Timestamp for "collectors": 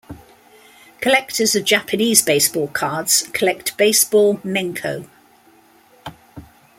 0.99-1.53